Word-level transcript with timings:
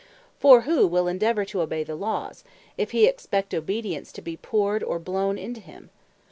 For 0.39 0.61
who 0.61 0.87
will 0.87 1.07
endeavour 1.07 1.45
to 1.45 1.61
obey 1.61 1.83
the 1.83 1.93
Laws, 1.93 2.43
if 2.75 2.89
he 2.89 3.05
expect 3.05 3.53
Obedience 3.53 4.11
to 4.13 4.21
be 4.23 4.35
Powred 4.35 4.81
or 4.81 4.97
Blown 4.97 5.37
into 5.37 5.61
him? 5.61 5.91